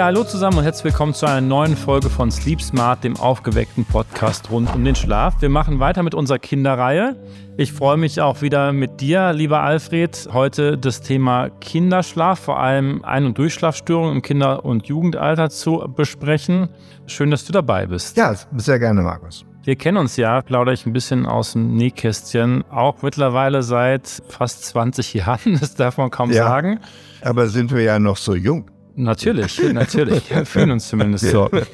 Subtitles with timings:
[0.00, 3.84] Ja, hallo zusammen und herzlich willkommen zu einer neuen Folge von Sleep Smart, dem aufgeweckten
[3.84, 5.34] Podcast rund um den Schlaf.
[5.42, 7.16] Wir machen weiter mit unserer Kinderreihe.
[7.58, 13.04] Ich freue mich auch wieder mit dir, lieber Alfred, heute das Thema Kinderschlaf, vor allem
[13.04, 16.70] Ein- und Durchschlafstörungen im Kinder- und Jugendalter zu besprechen.
[17.04, 18.16] Schön, dass du dabei bist.
[18.16, 19.44] Ja, sehr gerne, Markus.
[19.64, 24.64] Wir kennen uns ja, plaudere ich ein bisschen aus dem Nähkästchen, auch mittlerweile seit fast
[24.64, 26.80] 20 Jahren, das darf man kaum ja, sagen.
[27.20, 28.70] Aber sind wir ja noch so jung.
[29.02, 30.30] Natürlich, natürlich.
[30.34, 31.48] Wir fühlen uns zumindest so.
[31.52, 31.66] es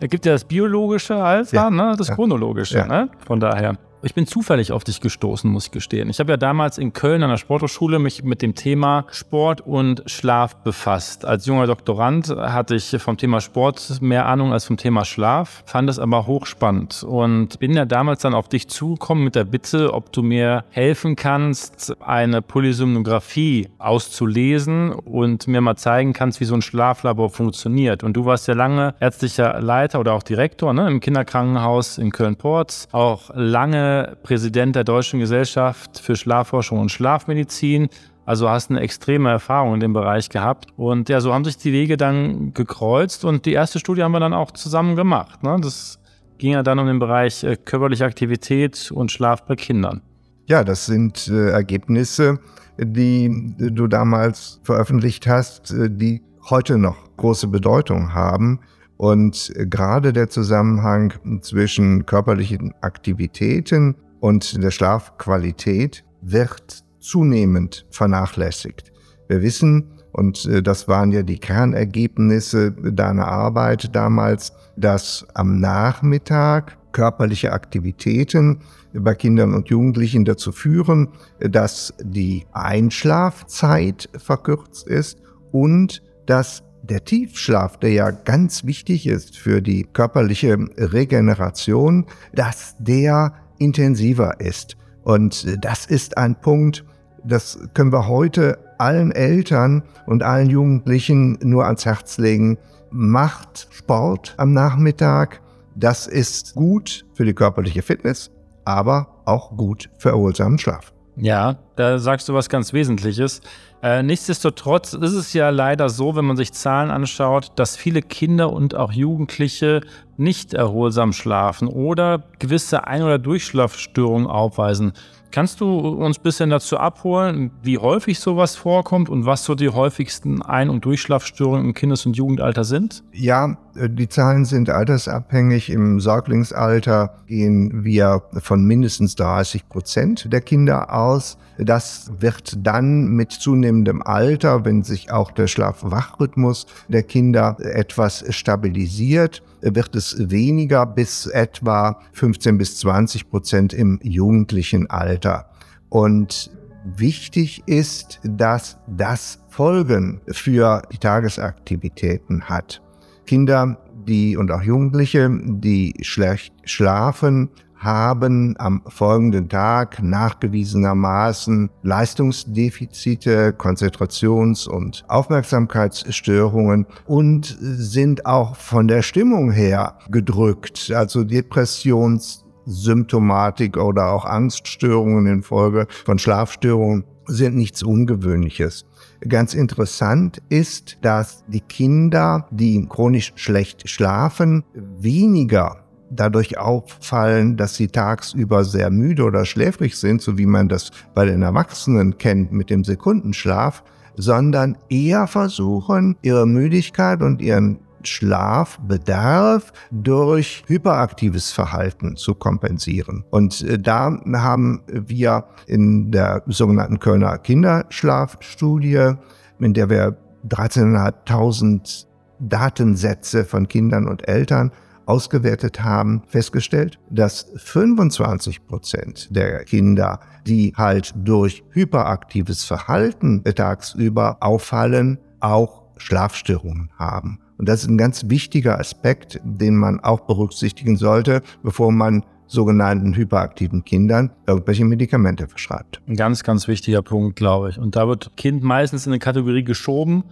[0.08, 1.70] gibt ja das biologische Alter, ja.
[1.70, 1.94] ne?
[1.98, 2.78] das chronologische.
[2.78, 2.86] Ja.
[2.86, 3.08] Ne?
[3.26, 3.76] Von daher.
[4.04, 6.10] Ich bin zufällig auf dich gestoßen, muss ich gestehen.
[6.10, 10.02] Ich habe ja damals in Köln an der Sporthochschule mich mit dem Thema Sport und
[10.04, 11.24] Schlaf befasst.
[11.24, 15.88] Als junger Doktorand hatte ich vom Thema Sport mehr Ahnung als vom Thema Schlaf, fand
[15.88, 20.12] es aber hochspannend und bin ja damals dann auf dich zugekommen mit der Bitte, ob
[20.12, 26.62] du mir helfen kannst, eine Polysomnographie auszulesen und mir mal zeigen kannst, wie so ein
[26.62, 28.04] Schlaflabor funktioniert.
[28.04, 32.88] Und du warst ja lange ärztlicher Leiter oder auch Direktor ne, im Kinderkrankenhaus in Köln-Porz,
[32.92, 37.88] auch lange Präsident der Deutschen Gesellschaft für Schlafforschung und Schlafmedizin.
[38.26, 40.66] Also hast eine extreme Erfahrung in dem Bereich gehabt.
[40.76, 44.20] Und ja, so haben sich die Wege dann gekreuzt und die erste Studie haben wir
[44.20, 45.42] dann auch zusammen gemacht.
[45.42, 45.58] Ne?
[45.60, 45.98] Das
[46.38, 50.00] ging ja dann um den Bereich äh, körperliche Aktivität und Schlaf bei Kindern.
[50.46, 52.38] Ja, das sind äh, Ergebnisse,
[52.78, 58.60] die du damals veröffentlicht hast, äh, die heute noch große Bedeutung haben.
[58.96, 68.92] Und gerade der Zusammenhang zwischen körperlichen Aktivitäten und der Schlafqualität wird zunehmend vernachlässigt.
[69.28, 76.78] Wir wissen, und äh, das waren ja die Kernergebnisse deiner Arbeit damals, dass am Nachmittag
[76.92, 78.60] körperliche Aktivitäten
[78.92, 81.08] bei Kindern und Jugendlichen dazu führen,
[81.40, 85.18] dass die Einschlafzeit verkürzt ist
[85.50, 93.34] und dass der Tiefschlaf, der ja ganz wichtig ist für die körperliche Regeneration, dass der
[93.58, 94.76] intensiver ist.
[95.02, 96.84] Und das ist ein Punkt,
[97.24, 102.58] das können wir heute allen Eltern und allen Jugendlichen nur ans Herz legen.
[102.90, 105.40] Macht Sport am Nachmittag.
[105.74, 108.30] Das ist gut für die körperliche Fitness,
[108.64, 110.93] aber auch gut für erholsamen Schlaf.
[111.16, 113.40] Ja, da sagst du was ganz Wesentliches.
[113.82, 118.52] Äh, nichtsdestotrotz ist es ja leider so, wenn man sich Zahlen anschaut, dass viele Kinder
[118.52, 119.82] und auch Jugendliche
[120.16, 124.92] nicht erholsam schlafen oder gewisse Ein- oder Durchschlafstörungen aufweisen.
[125.34, 129.68] Kannst du uns ein bisschen dazu abholen, wie häufig sowas vorkommt und was so die
[129.68, 133.02] häufigsten Ein- und Durchschlafstörungen im Kindes- und Jugendalter sind?
[133.10, 135.70] Ja, äh, die Zahlen sind altersabhängig.
[135.70, 141.36] Im Säuglingsalter gehen wir von mindestens 30 Prozent der Kinder aus.
[141.58, 149.42] Das wird dann mit zunehmendem Alter, wenn sich auch der Schlaf-Wach-Rhythmus der Kinder etwas stabilisiert,
[149.60, 155.48] wird es weniger bis etwa 15 bis 20 Prozent im jugendlichen Alter.
[155.88, 156.50] Und
[156.84, 162.82] wichtig ist, dass das Folgen für die Tagesaktivitäten hat.
[163.26, 167.48] Kinder, die und auch Jugendliche, die schlecht schlafen,
[167.84, 179.52] haben am folgenden Tag nachgewiesenermaßen Leistungsdefizite, Konzentrations- und Aufmerksamkeitsstörungen und sind auch von der Stimmung
[179.52, 188.84] her gedrückt, also Depressionssymptomatik oder auch Angststörungen infolge von Schlafstörungen sind nichts Ungewöhnliches.
[189.26, 195.83] Ganz interessant ist, dass die Kinder, die chronisch schlecht schlafen, weniger
[196.14, 201.24] dadurch auffallen, dass sie tagsüber sehr müde oder schläfrig sind, so wie man das bei
[201.24, 203.82] den Erwachsenen kennt mit dem Sekundenschlaf,
[204.16, 213.24] sondern eher versuchen, ihre Müdigkeit und ihren Schlafbedarf durch hyperaktives Verhalten zu kompensieren.
[213.30, 219.14] Und äh, da haben wir in der sogenannten Kölner Kinderschlafstudie,
[219.58, 220.16] in der wir
[220.48, 222.06] 13.500
[222.40, 224.72] Datensätze von Kindern und Eltern
[225.06, 235.18] ausgewertet haben, festgestellt, dass 25 Prozent der Kinder, die halt durch hyperaktives Verhalten tagsüber auffallen,
[235.40, 237.40] auch Schlafstörungen haben.
[237.56, 243.14] Und das ist ein ganz wichtiger Aspekt, den man auch berücksichtigen sollte, bevor man sogenannten
[243.14, 246.00] hyperaktiven Kindern irgendwelche Medikamente verschreibt.
[246.06, 247.78] Ein ganz, ganz wichtiger Punkt, glaube ich.
[247.78, 250.24] Und da wird Kind meistens in eine Kategorie geschoben,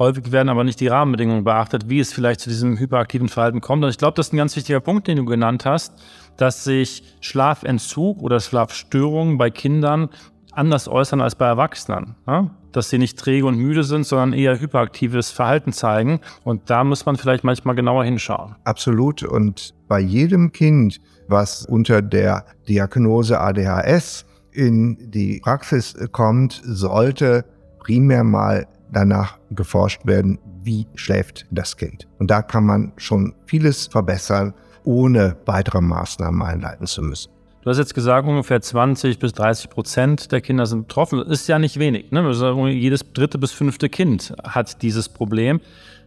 [0.00, 3.84] Häufig werden aber nicht die Rahmenbedingungen beachtet, wie es vielleicht zu diesem hyperaktiven Verhalten kommt.
[3.84, 5.92] Und ich glaube, das ist ein ganz wichtiger Punkt, den du genannt hast,
[6.38, 10.08] dass sich Schlafentzug oder Schlafstörungen bei Kindern
[10.52, 12.16] anders äußern als bei Erwachsenen.
[12.26, 12.48] Ja?
[12.72, 16.20] Dass sie nicht träge und müde sind, sondern eher hyperaktives Verhalten zeigen.
[16.44, 18.56] Und da muss man vielleicht manchmal genauer hinschauen.
[18.64, 19.22] Absolut.
[19.22, 20.98] Und bei jedem Kind,
[21.28, 27.44] was unter der Diagnose ADHS in die Praxis kommt, sollte
[27.80, 32.06] primär mal danach geforscht werden, wie schläft das Kind.
[32.18, 34.54] Und da kann man schon vieles verbessern,
[34.84, 37.30] ohne weitere Maßnahmen einleiten zu müssen.
[37.62, 41.18] Du hast jetzt gesagt, ungefähr 20 bis 30 Prozent der Kinder sind betroffen.
[41.18, 42.10] Das ist ja nicht wenig.
[42.10, 42.22] Ne?
[42.22, 45.60] Also jedes dritte bis fünfte Kind hat dieses Problem.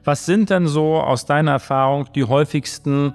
[0.03, 3.13] Was sind denn so aus deiner Erfahrung die häufigsten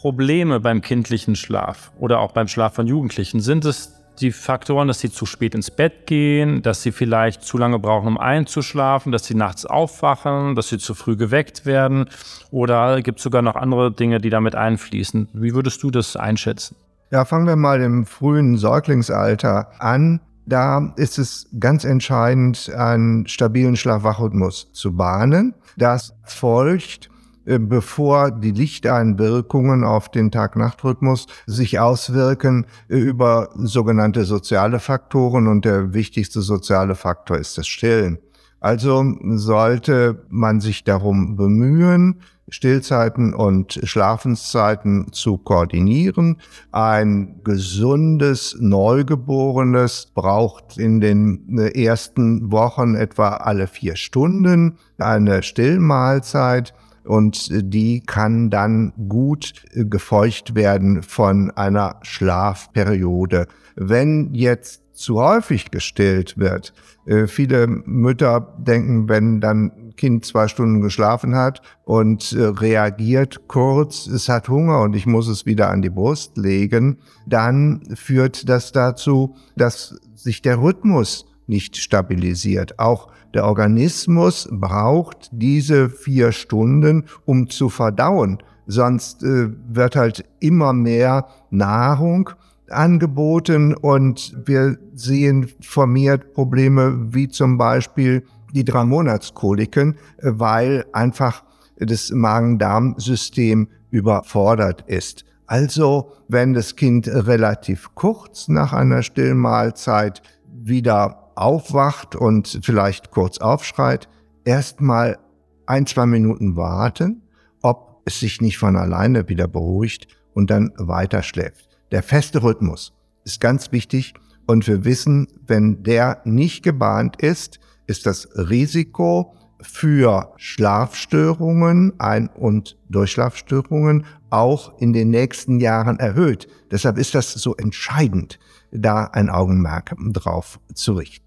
[0.00, 3.40] Probleme beim kindlichen Schlaf oder auch beim Schlaf von Jugendlichen?
[3.40, 7.58] Sind es die Faktoren, dass sie zu spät ins Bett gehen, dass sie vielleicht zu
[7.58, 12.08] lange brauchen, um einzuschlafen, dass sie nachts aufwachen, dass sie zu früh geweckt werden
[12.50, 15.28] oder gibt es sogar noch andere Dinge, die damit einfließen?
[15.32, 16.76] Wie würdest du das einschätzen?
[17.10, 20.20] Ja, fangen wir mal im frühen Säuglingsalter an.
[20.44, 25.54] Da ist es ganz entscheidend, einen stabilen Schlafwachrhythmus zu bahnen.
[25.76, 27.10] Das folgt
[27.58, 35.94] bevor die Lichteinwirkungen auf den Tag-Nacht-Rhythmus sich auswirken äh, über sogenannte soziale Faktoren und der
[35.94, 38.18] wichtigste soziale Faktor ist das Stillen.
[38.60, 39.04] Also
[39.36, 46.38] sollte man sich darum bemühen, Stillzeiten und Schlafenszeiten zu koordinieren.
[46.70, 56.72] Ein gesundes Neugeborenes braucht in den ersten Wochen etwa alle vier Stunden eine Stillmahlzeit
[57.06, 63.46] und die kann dann gut gefeucht werden von einer Schlafperiode.
[63.76, 66.72] Wenn jetzt zu häufig gestillt wird.
[67.04, 74.06] Äh, viele Mütter denken, wenn dann Kind zwei Stunden geschlafen hat und äh, reagiert kurz,
[74.06, 78.72] es hat Hunger und ich muss es wieder an die Brust legen, dann führt das
[78.72, 82.78] dazu, dass sich der Rhythmus nicht stabilisiert.
[82.78, 88.38] Auch der Organismus braucht diese vier Stunden, um zu verdauen.
[88.66, 92.30] Sonst äh, wird halt immer mehr Nahrung
[92.68, 101.44] angeboten und wir sehen vermehrt Probleme wie zum Beispiel die Dreimonatskoliken, weil einfach
[101.78, 105.24] das Magen-Darm-System überfordert ist.
[105.46, 110.22] Also, wenn das Kind relativ kurz nach einer Stillmahlzeit
[110.52, 114.08] wieder aufwacht und vielleicht kurz aufschreit,
[114.44, 115.18] erstmal
[115.66, 117.22] ein, zwei Minuten warten,
[117.62, 121.68] ob es sich nicht von alleine wieder beruhigt und dann weiter schläft.
[121.92, 122.92] Der feste Rhythmus
[123.24, 124.14] ist ganz wichtig
[124.46, 132.76] und wir wissen, wenn der nicht gebahnt ist, ist das Risiko für Schlafstörungen, Ein- und
[132.88, 136.48] Durchschlafstörungen auch in den nächsten Jahren erhöht.
[136.70, 138.38] Deshalb ist das so entscheidend,
[138.70, 141.25] da ein Augenmerk drauf zu richten.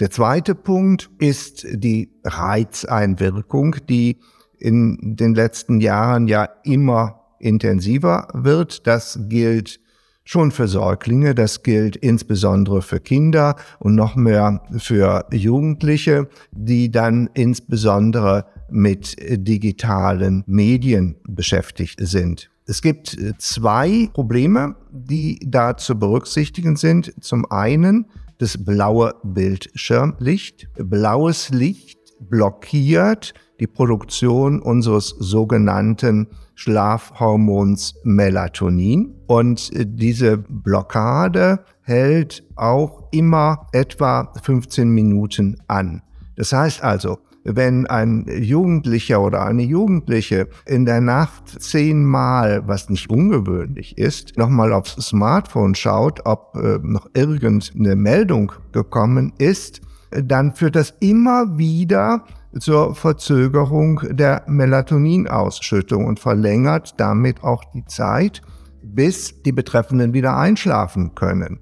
[0.00, 4.18] Der zweite Punkt ist die Reizeinwirkung, die
[4.58, 8.86] in den letzten Jahren ja immer intensiver wird.
[8.88, 9.78] Das gilt
[10.24, 17.30] schon für Säuglinge, das gilt insbesondere für Kinder und noch mehr für Jugendliche, die dann
[17.34, 22.50] insbesondere mit digitalen Medien beschäftigt sind.
[22.66, 27.14] Es gibt zwei Probleme, die da zu berücksichtigen sind.
[27.20, 28.06] Zum einen
[28.38, 30.68] das blaue Bildschirmlicht.
[30.76, 39.14] Blaues Licht blockiert die Produktion unseres sogenannten Schlafhormons Melatonin.
[39.26, 46.02] Und diese Blockade hält auch immer etwa 15 Minuten an.
[46.36, 53.10] Das heißt also, wenn ein Jugendlicher oder eine Jugendliche in der Nacht zehnmal, was nicht
[53.10, 60.76] ungewöhnlich ist, nochmal aufs Smartphone schaut, ob äh, noch irgendeine Meldung gekommen ist, dann führt
[60.76, 62.24] das immer wieder
[62.58, 68.42] zur Verzögerung der Melatoninausschüttung und verlängert damit auch die Zeit,
[68.82, 71.58] bis die Betreffenden wieder einschlafen können.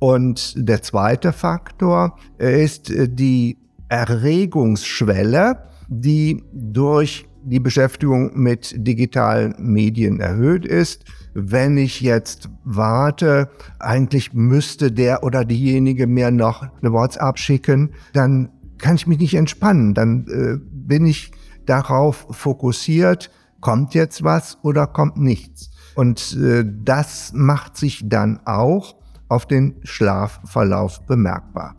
[0.00, 3.61] Und der zweite Faktor ist die
[3.92, 11.04] Erregungsschwelle, die durch die Beschäftigung mit digitalen Medien erhöht ist.
[11.34, 18.48] Wenn ich jetzt warte, eigentlich müsste der oder diejenige mir noch eine WhatsApp schicken, dann
[18.78, 19.92] kann ich mich nicht entspannen.
[19.92, 21.30] Dann äh, bin ich
[21.66, 23.30] darauf fokussiert,
[23.60, 25.70] kommt jetzt was oder kommt nichts.
[25.96, 28.94] Und äh, das macht sich dann auch
[29.28, 31.76] auf den Schlafverlauf bemerkbar.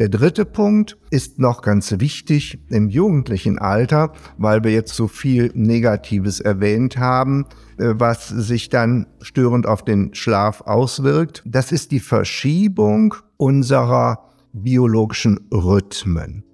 [0.00, 5.50] Der dritte Punkt ist noch ganz wichtig im jugendlichen Alter, weil wir jetzt so viel
[5.52, 7.44] Negatives erwähnt haben,
[7.76, 11.42] äh, was sich dann störend auf den Schlaf auswirkt.
[11.44, 16.44] Das ist die Verschiebung unserer biologischen Rhythmen.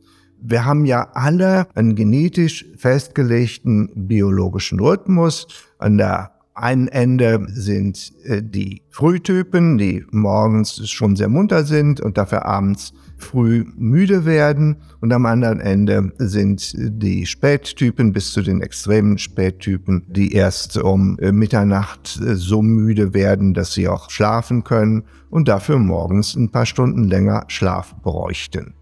[0.43, 5.47] Wir haben ja alle einen genetisch festgelegten biologischen Rhythmus.
[5.79, 12.19] An der einen Ende sind äh, die Frühtypen, die morgens schon sehr munter sind und
[12.19, 14.77] dafür abends früh müde werden.
[15.01, 21.19] Und am anderen Ende sind die Spättypen bis zu den extremen Spättypen, die erst um
[21.19, 26.51] äh, Mitternacht äh, so müde werden, dass sie auch schlafen können und dafür morgens ein
[26.51, 28.75] paar Stunden länger Schlaf bräuchten.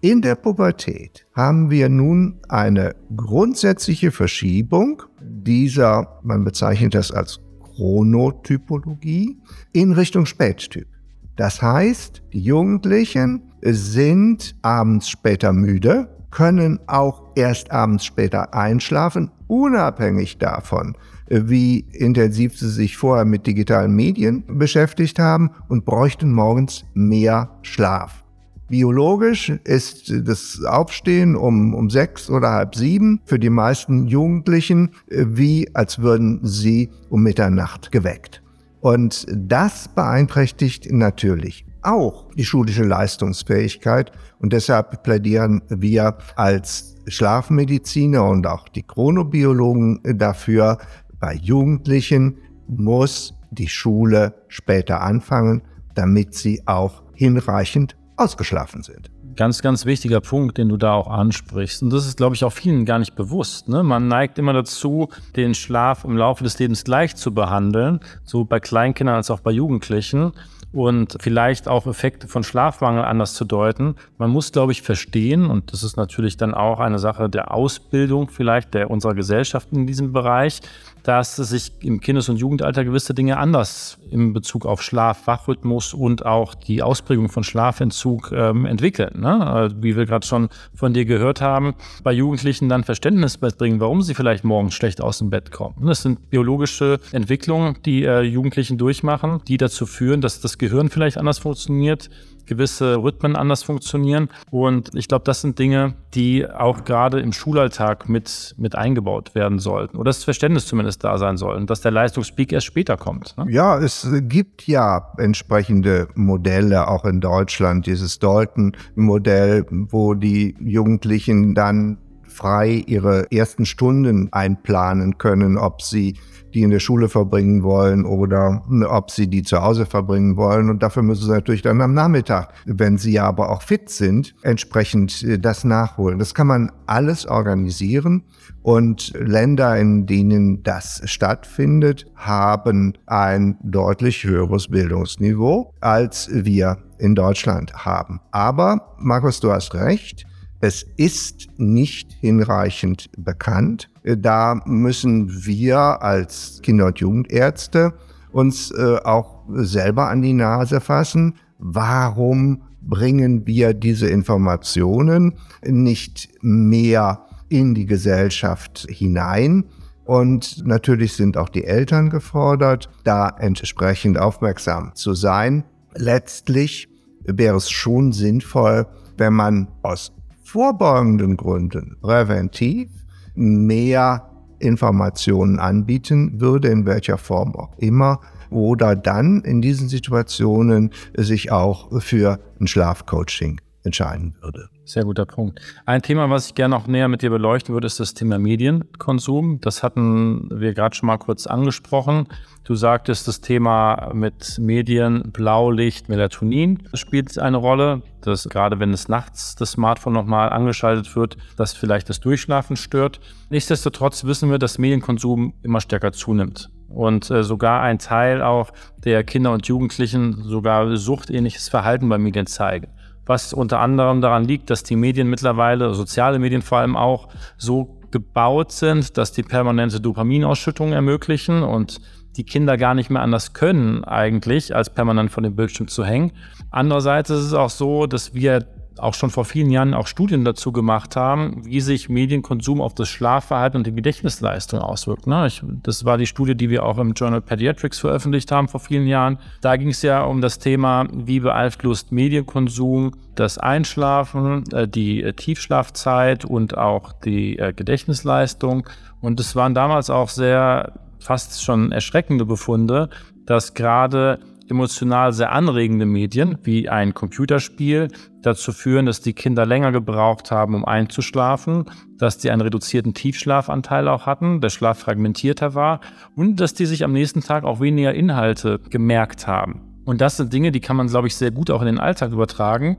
[0.00, 9.38] In der Pubertät haben wir nun eine grundsätzliche Verschiebung dieser, man bezeichnet das als Chronotypologie,
[9.72, 10.88] in Richtung Spättyp.
[11.36, 20.38] Das heißt, die Jugendlichen sind abends später müde, können auch erst abends später einschlafen, unabhängig
[20.38, 20.96] davon,
[21.28, 28.24] wie intensiv sie sich vorher mit digitalen Medien beschäftigt haben und bräuchten morgens mehr Schlaf.
[28.68, 35.68] Biologisch ist das Aufstehen um, um sechs oder halb sieben für die meisten Jugendlichen wie
[35.74, 38.42] als würden sie um Mitternacht geweckt.
[38.80, 44.12] Und das beeinträchtigt natürlich auch die schulische Leistungsfähigkeit.
[44.38, 50.78] Und deshalb plädieren wir als Schlafmediziner und auch die Chronobiologen dafür,
[51.18, 55.62] bei Jugendlichen muss die Schule später anfangen,
[55.94, 59.10] damit sie auch hinreichend ausgeschlafen sind.
[59.36, 61.82] Ganz, ganz wichtiger Punkt, den du da auch ansprichst.
[61.82, 63.68] Und das ist, glaube ich, auch vielen gar nicht bewusst.
[63.68, 63.82] Ne?
[63.82, 68.60] Man neigt immer dazu, den Schlaf im Laufe des Lebens gleich zu behandeln, so bei
[68.60, 70.32] Kleinkindern als auch bei Jugendlichen
[70.72, 73.96] und vielleicht auch Effekte von Schlafmangel anders zu deuten.
[74.18, 78.28] Man muss, glaube ich, verstehen, und das ist natürlich dann auch eine Sache der Ausbildung
[78.28, 80.60] vielleicht der unserer Gesellschaft in diesem Bereich,
[81.02, 86.24] dass sich im Kindes- und Jugendalter gewisse Dinge anders in Bezug auf Schlaf, Wachrhythmus und
[86.24, 89.20] auch die Ausprägung von Schlafentzug ähm, entwickeln.
[89.20, 89.46] Ne?
[89.46, 94.02] Also, wie wir gerade schon von dir gehört haben, bei Jugendlichen dann Verständnis bringen, warum
[94.02, 95.74] sie vielleicht morgens schlecht aus dem Bett kommen.
[95.86, 101.18] Das sind biologische Entwicklungen, die äh, Jugendlichen durchmachen, die dazu führen, dass das Gehirn vielleicht
[101.18, 102.08] anders funktioniert,
[102.46, 104.28] gewisse Rhythmen anders funktionieren.
[104.50, 109.58] Und ich glaube, das sind Dinge, die auch gerade im Schulalltag mit, mit eingebaut werden
[109.58, 109.96] sollten.
[109.96, 111.66] Oder das Verständnis zumindest da sein soll.
[111.66, 113.36] dass der Leistungspeak erst später kommt.
[113.36, 113.46] Ne?
[113.50, 121.98] Ja, es gibt ja entsprechende Modelle, auch in Deutschland, dieses Dalton-Modell, wo die Jugendlichen dann
[122.32, 126.16] frei ihre ersten Stunden einplanen können, ob sie
[126.54, 130.70] die in der Schule verbringen wollen oder ob sie die zu Hause verbringen wollen.
[130.70, 135.22] Und dafür müssen sie natürlich dann am Nachmittag, wenn sie aber auch fit sind, entsprechend
[135.22, 136.18] äh, das nachholen.
[136.18, 138.24] Das kann man alles organisieren.
[138.62, 147.72] Und Länder, in denen das stattfindet, haben ein deutlich höheres Bildungsniveau, als wir in Deutschland
[147.84, 148.20] haben.
[148.30, 150.26] Aber, Markus, du hast recht,
[150.62, 153.90] es ist nicht hinreichend bekannt.
[154.04, 157.94] Da müssen wir als Kinder- und Jugendärzte
[158.30, 161.34] uns äh, auch selber an die Nase fassen.
[161.58, 165.34] Warum bringen wir diese Informationen
[165.66, 169.64] nicht mehr in die Gesellschaft hinein?
[170.04, 175.64] Und natürlich sind auch die Eltern gefordert, da entsprechend aufmerksam zu sein.
[175.96, 176.88] Letztlich
[177.24, 180.12] wäre es schon sinnvoll, wenn man aus
[180.52, 182.90] vorbeugenden Gründen präventiv
[183.34, 184.28] mehr
[184.58, 192.02] Informationen anbieten würde, in welcher Form auch immer, oder dann in diesen Situationen sich auch
[192.02, 194.68] für ein Schlafcoaching entscheiden würde.
[194.84, 195.60] Sehr guter Punkt.
[195.86, 199.60] Ein Thema, was ich gerne noch näher mit dir beleuchten würde, ist das Thema Medienkonsum.
[199.60, 202.26] Das hatten wir gerade schon mal kurz angesprochen.
[202.64, 208.02] Du sagtest, das Thema mit Medien, Blaulicht, Melatonin spielt eine Rolle.
[208.22, 213.20] Dass gerade wenn es nachts das Smartphone nochmal angeschaltet wird, das vielleicht das Durchschlafen stört.
[213.50, 219.24] Nichtsdestotrotz wissen wir, dass Medienkonsum immer stärker zunimmt und äh, sogar ein Teil auch der
[219.24, 222.88] Kinder und Jugendlichen sogar suchtähnliches Verhalten bei Medien zeigen
[223.26, 228.00] was unter anderem daran liegt, dass die Medien mittlerweile, soziale Medien vor allem auch, so
[228.10, 232.00] gebaut sind, dass die permanente Dopaminausschüttung ermöglichen und
[232.36, 236.32] die Kinder gar nicht mehr anders können eigentlich, als permanent vor dem Bildschirm zu hängen.
[236.70, 238.66] Andererseits ist es auch so, dass wir
[238.98, 243.08] auch schon vor vielen Jahren auch Studien dazu gemacht haben, wie sich Medienkonsum auf das
[243.08, 245.26] Schlafverhalten und die Gedächtnisleistung auswirkt.
[245.26, 245.46] Ne?
[245.46, 249.06] Ich, das war die Studie, die wir auch im Journal Pediatrics veröffentlicht haben vor vielen
[249.06, 249.38] Jahren.
[249.60, 255.32] Da ging es ja um das Thema, wie beeinflusst Medienkonsum das Einschlafen, äh, die äh,
[255.32, 258.88] Tiefschlafzeit und auch die äh, Gedächtnisleistung.
[259.20, 263.08] Und es waren damals auch sehr fast schon erschreckende Befunde,
[263.46, 264.40] dass gerade
[264.72, 268.08] emotional sehr anregende Medien wie ein Computerspiel
[268.42, 271.84] dazu führen, dass die Kinder länger gebraucht haben, um einzuschlafen,
[272.18, 276.00] dass die einen reduzierten Tiefschlafanteil auch hatten, der Schlaf fragmentierter war
[276.34, 279.82] und dass die sich am nächsten Tag auch weniger Inhalte gemerkt haben.
[280.04, 282.32] Und das sind Dinge, die kann man, glaube ich, sehr gut auch in den Alltag
[282.32, 282.96] übertragen.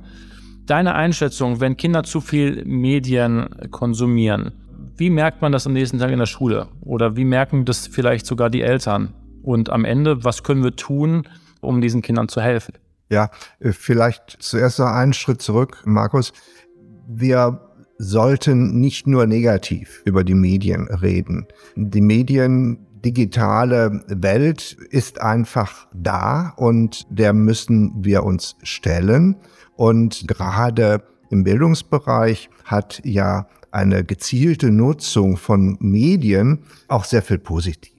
[0.65, 4.53] Deine Einschätzung, wenn Kinder zu viel Medien konsumieren,
[4.95, 6.67] wie merkt man das am nächsten Tag in der Schule?
[6.81, 9.13] Oder wie merken das vielleicht sogar die Eltern?
[9.41, 11.27] Und am Ende, was können wir tun,
[11.63, 12.73] um diesen Kindern zu helfen?
[13.09, 13.29] Ja,
[13.59, 16.33] äh, vielleicht zuerst noch einen Schritt zurück, Markus.
[17.07, 17.59] Wir
[17.97, 21.47] sollten nicht nur negativ über die Medien reden.
[21.75, 29.35] Die Medien digitale Welt ist einfach da und der müssen wir uns stellen.
[29.75, 37.92] Und gerade im Bildungsbereich hat ja eine gezielte Nutzung von Medien auch sehr viel Positives.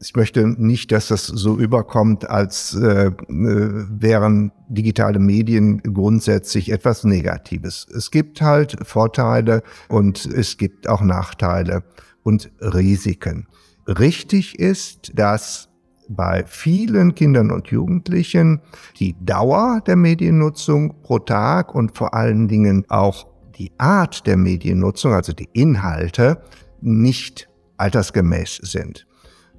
[0.00, 7.04] Ich möchte nicht, dass das so überkommt, als äh, äh wären digitale Medien grundsätzlich etwas
[7.04, 7.86] Negatives.
[7.94, 11.84] Es gibt halt Vorteile und es gibt auch Nachteile
[12.22, 13.46] und Risiken.
[13.86, 15.68] Richtig ist, dass
[16.08, 18.60] bei vielen Kindern und Jugendlichen
[18.98, 23.26] die Dauer der Mediennutzung pro Tag und vor allen Dingen auch
[23.58, 26.42] die Art der Mediennutzung, also die Inhalte,
[26.80, 29.06] nicht altersgemäß sind.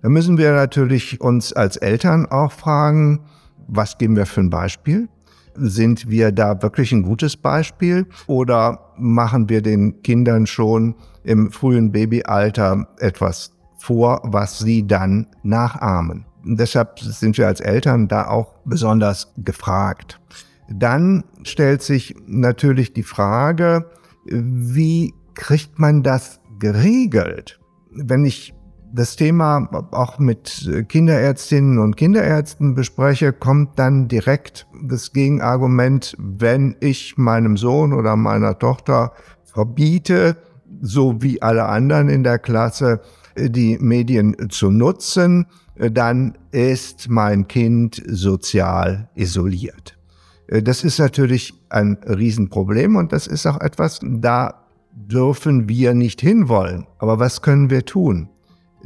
[0.01, 3.21] Da müssen wir natürlich uns als Eltern auch fragen,
[3.67, 5.09] was geben wir für ein Beispiel?
[5.55, 11.91] Sind wir da wirklich ein gutes Beispiel oder machen wir den Kindern schon im frühen
[11.91, 16.25] Babyalter etwas vor, was sie dann nachahmen?
[16.43, 20.19] Und deshalb sind wir als Eltern da auch besonders gefragt.
[20.69, 23.89] Dann stellt sich natürlich die Frage,
[24.25, 27.59] wie kriegt man das geregelt?
[27.91, 28.54] Wenn ich
[28.95, 37.17] das Thema auch mit Kinderärztinnen und Kinderärzten bespreche, kommt dann direkt das Gegenargument, wenn ich
[37.17, 39.11] meinem Sohn oder meiner Tochter
[39.43, 40.37] verbiete,
[40.81, 43.01] so wie alle anderen in der Klasse,
[43.37, 49.97] die Medien zu nutzen, dann ist mein Kind sozial isoliert.
[50.47, 56.21] Äh, das ist natürlich ein Riesenproblem und das ist auch etwas, da dürfen wir nicht
[56.21, 56.87] hinwollen.
[56.99, 58.29] Aber was können wir tun?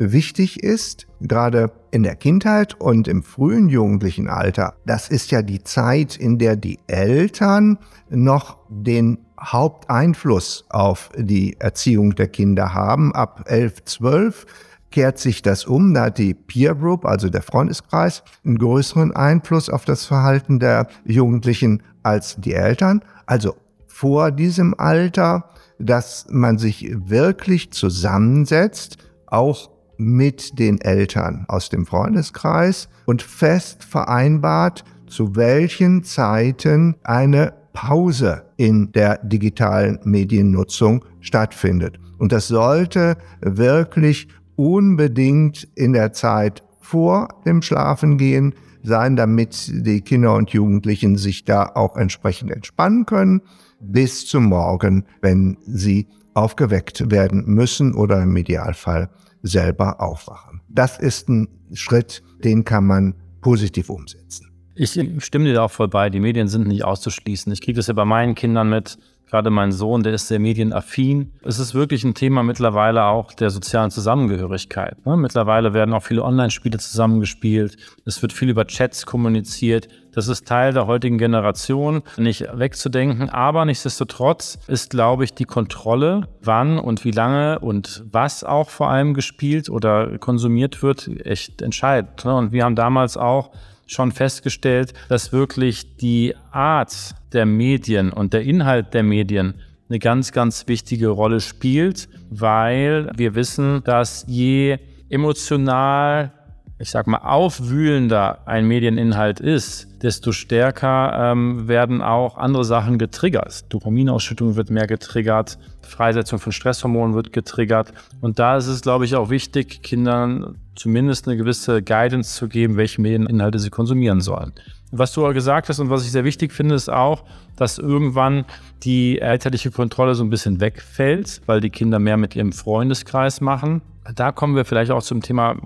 [0.02, 5.62] Wichtig ist, gerade in der Kindheit und im frühen jugendlichen Alter, das ist ja die
[5.62, 7.78] Zeit, in der die Eltern
[8.10, 13.14] noch den Haupteinfluss auf die Erziehung der Kinder haben.
[13.14, 14.46] Ab 11, 12
[14.90, 15.94] kehrt sich das um.
[15.94, 20.88] Da hat die Peer Group, also der Freundeskreis, einen größeren Einfluss auf das Verhalten der
[21.04, 23.04] Jugendlichen als die Eltern.
[23.26, 28.96] Also vor diesem Alter, dass man sich wirklich zusammensetzt,
[29.28, 38.46] auch mit den Eltern aus dem Freundeskreis und fest vereinbart, zu welchen Zeiten eine Pause
[38.58, 42.00] in der digitalen Mediennutzung stattfindet.
[42.18, 50.34] Und das sollte wirklich unbedingt in der Zeit vor dem Schlafengehen sein, damit die Kinder
[50.36, 53.42] und Jugendlichen sich da auch entsprechend entspannen können,
[53.82, 59.10] bis zum Morgen, wenn sie aufgeweckt werden müssen oder im Idealfall
[59.41, 60.62] selber aufwachen.
[60.69, 64.47] Das ist ein Schritt, den kann man positiv umsetzen.
[64.75, 66.10] Ich stimme dir da auch voll bei.
[66.10, 67.52] Die Medien sind nicht auszuschließen.
[67.52, 68.97] Ich kriege das ja bei meinen Kindern mit.
[69.30, 71.34] Gerade mein Sohn, der ist sehr medienaffin.
[71.43, 75.06] Es ist wirklich ein Thema mittlerweile auch der sozialen Zusammengehörigkeit.
[75.06, 75.17] Ne?
[75.17, 77.78] Mittlerweile werden auch viele Online-Spiele zusammengespielt.
[78.06, 79.88] Es wird viel über Chats kommuniziert.
[80.19, 83.29] Das ist Teil der heutigen Generation, nicht wegzudenken.
[83.29, 88.89] Aber nichtsdestotrotz ist, glaube ich, die Kontrolle, wann und wie lange und was auch vor
[88.89, 92.25] allem gespielt oder konsumiert wird, echt entscheidend.
[92.25, 93.51] Und wir haben damals auch
[93.88, 99.53] schon festgestellt, dass wirklich die Art der Medien und der Inhalt der Medien
[99.88, 106.34] eine ganz, ganz wichtige Rolle spielt, weil wir wissen, dass je emotional,
[106.80, 113.65] ich sag mal, aufwühlender ein Medieninhalt ist, desto stärker ähm, werden auch andere Sachen getriggert.
[113.68, 117.92] Dopaminausschüttung wird mehr getriggert, Freisetzung von Stresshormonen wird getriggert.
[118.22, 122.78] Und da ist es, glaube ich, auch wichtig, Kindern zumindest eine gewisse Guidance zu geben,
[122.78, 124.54] welche Medieninhalte sie konsumieren sollen.
[124.92, 127.26] Was du gesagt hast und was ich sehr wichtig finde, ist auch,
[127.58, 128.46] dass irgendwann
[128.84, 133.82] die elterliche Kontrolle so ein bisschen wegfällt, weil die Kinder mehr mit ihrem Freundeskreis machen.
[134.15, 135.58] Da kommen wir vielleicht auch zum Thema,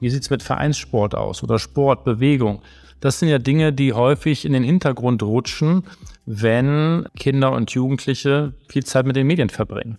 [0.00, 2.62] wie sieht es mit Vereinssport aus oder Sport, Bewegung.
[3.00, 5.84] Das sind ja Dinge, die häufig in den Hintergrund rutschen,
[6.26, 9.98] wenn Kinder und Jugendliche viel Zeit mit den Medien verbringen.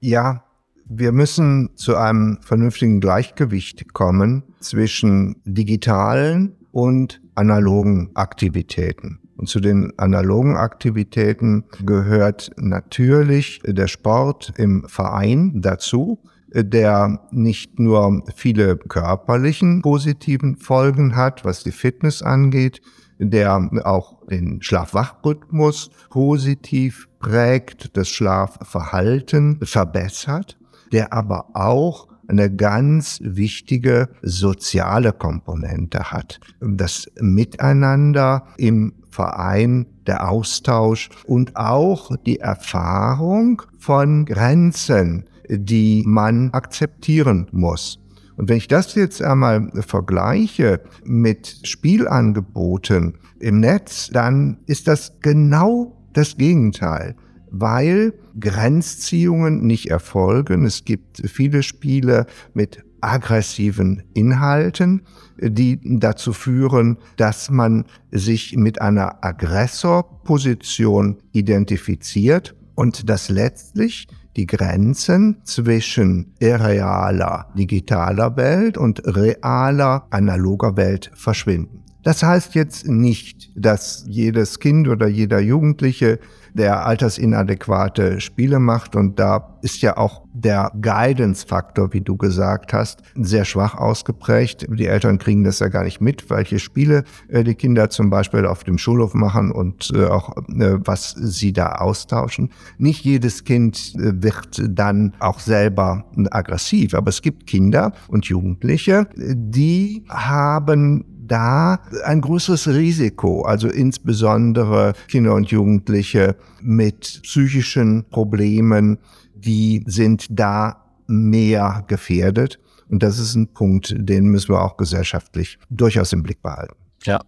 [0.00, 0.44] Ja,
[0.86, 9.20] wir müssen zu einem vernünftigen Gleichgewicht kommen zwischen digitalen und analogen Aktivitäten.
[9.36, 16.18] Und zu den analogen Aktivitäten gehört natürlich der Sport im Verein dazu,
[16.52, 22.80] der nicht nur viele körperlichen positiven Folgen hat, was die Fitness angeht,
[23.18, 30.58] der auch den Schlafwachrhythmus positiv prägt, das Schlafverhalten verbessert,
[30.92, 36.40] der aber auch eine ganz wichtige soziale Komponente hat.
[36.60, 47.48] Das Miteinander im Verein, der Austausch und auch die Erfahrung von Grenzen, die man akzeptieren
[47.52, 47.98] muss.
[48.36, 55.96] Und wenn ich das jetzt einmal vergleiche mit Spielangeboten im Netz, dann ist das genau
[56.12, 57.16] das Gegenteil
[57.50, 60.64] weil Grenzziehungen nicht erfolgen.
[60.64, 65.02] Es gibt viele Spiele mit aggressiven Inhalten,
[65.38, 75.38] die dazu führen, dass man sich mit einer Aggressorposition identifiziert und dass letztlich die Grenzen
[75.44, 81.82] zwischen irrealer digitaler Welt und realer analoger Welt verschwinden.
[82.02, 86.18] Das heißt jetzt nicht, dass jedes Kind oder jeder Jugendliche
[86.54, 88.96] der altersinadäquate Spiele macht.
[88.96, 94.66] Und da ist ja auch der Guidance-Faktor, wie du gesagt hast, sehr schwach ausgeprägt.
[94.68, 98.46] Die Eltern kriegen das ja gar nicht mit, welche Spiele äh, die Kinder zum Beispiel
[98.46, 102.50] auf dem Schulhof machen und äh, auch äh, was sie da austauschen.
[102.78, 110.04] Nicht jedes Kind wird dann auch selber aggressiv, aber es gibt Kinder und Jugendliche, die
[110.08, 118.98] haben da ein größeres Risiko, also insbesondere Kinder und Jugendliche mit psychischen Problemen,
[119.34, 122.58] die sind da mehr gefährdet.
[122.88, 126.74] Und das ist ein Punkt, den müssen wir auch gesellschaftlich durchaus im Blick behalten.
[127.04, 127.20] Ja,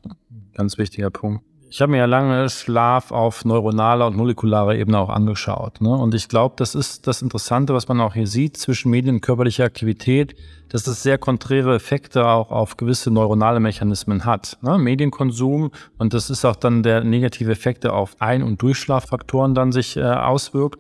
[0.55, 1.45] ganz wichtiger Punkt.
[1.75, 5.81] Ich habe mir ja lange Schlaf auf neuronaler und molekularer Ebene auch angeschaut.
[5.81, 5.89] Ne?
[5.89, 9.21] Und ich glaube, das ist das Interessante, was man auch hier sieht zwischen Medien und
[9.23, 10.37] körperlicher Aktivität,
[10.69, 14.59] dass es sehr konträre Effekte auch auf gewisse neuronale Mechanismen hat.
[14.61, 14.77] Ne?
[14.77, 19.97] Medienkonsum und das ist auch dann der negative Effekte auf Ein- und Durchschlaffaktoren dann sich
[19.97, 20.79] äh, auswirkt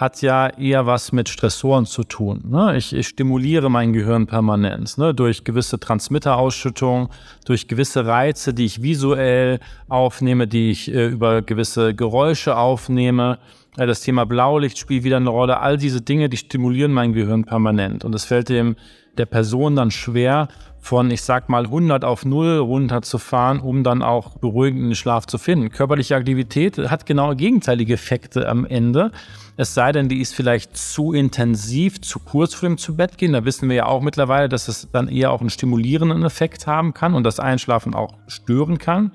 [0.00, 2.42] hat ja eher was mit Stressoren zu tun.
[2.48, 2.76] Ne?
[2.78, 5.12] Ich, ich, stimuliere mein Gehirn permanent ne?
[5.12, 7.10] durch gewisse Transmitterausschüttung,
[7.44, 13.38] durch gewisse Reize, die ich visuell aufnehme, die ich äh, über gewisse Geräusche aufnehme.
[13.76, 15.60] Äh, das Thema Blaulicht spielt wieder eine Rolle.
[15.60, 18.02] All diese Dinge, die stimulieren mein Gehirn permanent.
[18.02, 18.76] Und es fällt dem
[19.18, 20.48] der Person dann schwer,
[20.80, 25.70] von, ich sag mal, 100 auf 0 runterzufahren, um dann auch beruhigenden Schlaf zu finden.
[25.70, 29.12] Körperliche Aktivität hat genau gegenteilige Effekte am Ende.
[29.60, 33.34] Es sei denn, die ist vielleicht zu intensiv, zu kurz vor dem zu Bett gehen.
[33.34, 36.94] Da wissen wir ja auch mittlerweile, dass es dann eher auch einen stimulierenden Effekt haben
[36.94, 39.12] kann und das Einschlafen auch stören kann.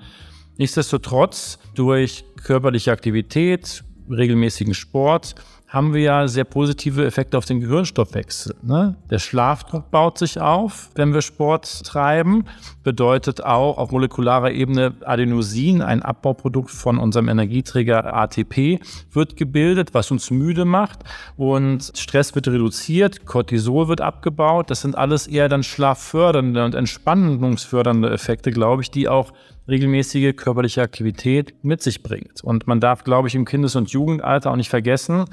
[0.56, 5.34] Nichtsdestotrotz durch körperliche Aktivität, regelmäßigen Sport,
[5.76, 8.56] haben wir ja sehr positive Effekte auf den Gehirnstoffwechsel.
[8.62, 8.96] Ne?
[9.10, 12.46] Der Schlafdruck baut sich auf, wenn wir Sport treiben.
[12.82, 18.80] Bedeutet auch auf molekularer Ebene Adenosin, ein Abbauprodukt von unserem Energieträger ATP,
[19.12, 21.00] wird gebildet, was uns müde macht.
[21.36, 24.70] Und Stress wird reduziert, Cortisol wird abgebaut.
[24.70, 29.30] Das sind alles eher dann schlaffördernde und entspannungsfördernde Effekte, glaube ich, die auch
[29.68, 32.42] regelmäßige körperliche Aktivität mit sich bringt.
[32.42, 35.26] Und man darf, glaube ich, im Kindes- und Jugendalter auch nicht vergessen,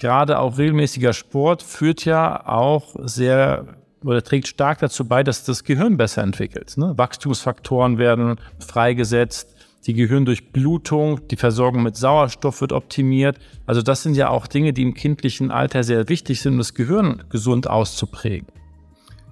[0.00, 3.66] gerade auch regelmäßiger Sport führt ja auch sehr
[4.02, 6.76] oder trägt stark dazu bei, dass das Gehirn besser entwickelt.
[6.78, 6.94] Ne?
[6.96, 9.54] Wachstumsfaktoren werden freigesetzt,
[9.86, 13.38] die Gehirndurchblutung, die Versorgung mit Sauerstoff wird optimiert.
[13.66, 16.74] Also das sind ja auch Dinge, die im kindlichen Alter sehr wichtig sind, um das
[16.74, 18.48] Gehirn gesund auszuprägen.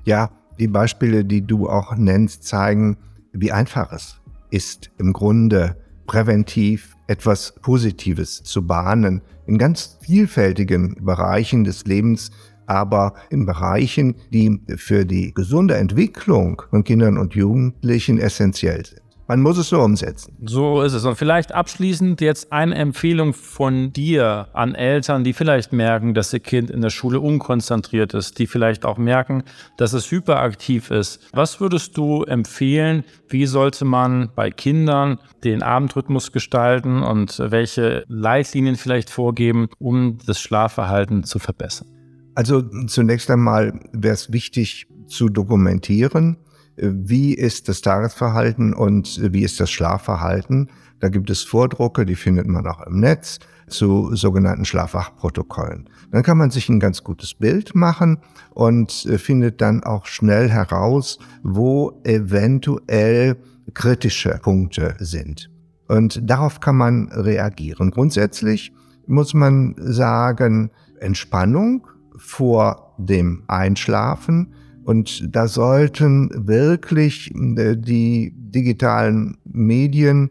[0.05, 2.99] Ja, die Beispiele, die du auch nennst, zeigen,
[3.33, 5.77] wie einfach es ist, im Grunde
[6.09, 12.33] präventiv etwas Positives zu bahnen in ganz vielfältigen Bereichen des Lebens,
[12.67, 19.08] aber in Bereichen, die für die gesunde Entwicklung von Kindern und Jugendlichen essentiell sind.
[19.29, 20.39] Man muss es so umsetzen.
[20.47, 21.05] So ist es.
[21.05, 26.41] Und vielleicht abschließend jetzt eine Empfehlung von dir an Eltern, die vielleicht merken, dass ihr
[26.41, 29.45] Kind in der Schule unkonzentriert ist, die vielleicht auch merken,
[29.77, 31.21] dass es hyperaktiv ist.
[31.35, 33.05] Was würdest du empfehlen?
[33.29, 40.41] Wie sollte man bei Kindern den Abendrhythmus gestalten und welche Leitlinien vielleicht vorgeben, um das
[40.41, 41.87] Schlafverhalten zu verbessern?
[42.35, 46.39] Also zunächst einmal wäre es wichtig zu dokumentieren,
[46.81, 50.71] wie ist das Tagesverhalten und wie ist das Schlafverhalten.
[51.01, 53.39] Da gibt es Vordrucke, die findet man auch im Netz
[53.69, 55.89] zu sogenannten Schlafwachprotokollen.
[56.11, 58.19] Dann kann man sich ein ganz gutes Bild machen
[58.51, 63.37] und äh, findet dann auch schnell heraus, wo eventuell
[63.75, 65.51] kritische Punkte sind.
[65.87, 67.91] Und darauf kann man reagieren.
[67.91, 68.73] Grundsätzlich
[69.07, 71.87] muss man sagen, Entspannung
[72.17, 74.55] vor dem Einschlafen.
[74.89, 80.31] Und da sollten wirklich äh, die digitalen Medien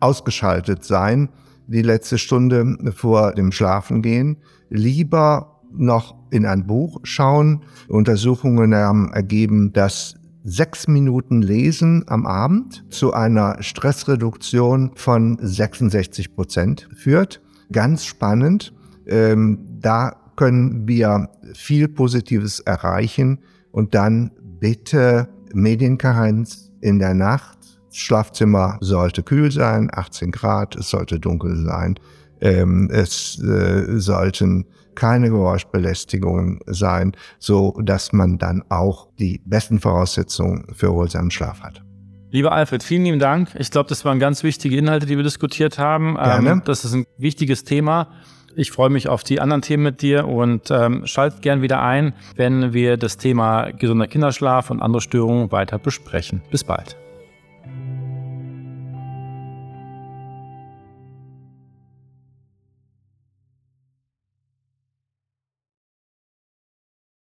[0.00, 1.28] ausgeschaltet sein,
[1.68, 4.38] die letzte Stunde vor dem Schlafengehen.
[4.68, 7.62] Lieber noch in ein Buch schauen.
[7.86, 16.88] Untersuchungen haben ergeben, dass sechs Minuten Lesen am Abend zu einer Stressreduktion von 66 Prozent
[16.96, 17.40] führt.
[17.70, 18.74] Ganz spannend.
[19.06, 23.40] Ähm, da können wir viel Positives erreichen
[23.72, 27.58] und dann bitte Medienkarenz in der Nacht.
[27.88, 31.98] Das Schlafzimmer sollte kühl sein, 18 Grad, es sollte dunkel sein.
[32.40, 40.66] Ähm, es äh, sollten keine Geräuschbelästigungen sein, so dass man dann auch die besten Voraussetzungen
[40.74, 41.82] für erholsamen Schlaf hat.
[42.30, 43.50] Lieber Alfred, vielen lieben Dank.
[43.58, 46.16] Ich glaube, das waren ganz wichtige Inhalte, die wir diskutiert haben.
[46.16, 46.50] Gerne.
[46.50, 48.10] Ähm, das ist ein wichtiges Thema.
[48.58, 52.14] Ich freue mich auf die anderen Themen mit dir und ähm, schalt gern wieder ein,
[52.36, 56.40] wenn wir das Thema gesunder Kinderschlaf und andere Störungen weiter besprechen.
[56.50, 56.96] Bis bald.